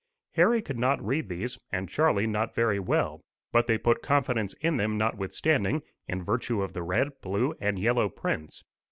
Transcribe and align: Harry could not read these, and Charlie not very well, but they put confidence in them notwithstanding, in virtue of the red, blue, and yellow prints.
Harry 0.31 0.63
could 0.63 0.79
not 0.79 0.99
read 1.05 1.29
these, 1.29 1.59
and 1.71 1.87
Charlie 1.87 2.25
not 2.25 2.55
very 2.55 2.79
well, 2.79 3.21
but 3.51 3.67
they 3.67 3.77
put 3.77 4.01
confidence 4.01 4.53
in 4.55 4.77
them 4.77 4.97
notwithstanding, 4.97 5.83
in 6.07 6.23
virtue 6.23 6.63
of 6.63 6.73
the 6.73 6.81
red, 6.81 7.09
blue, 7.21 7.53
and 7.61 7.77
yellow 7.77 8.09
prints. 8.09 8.63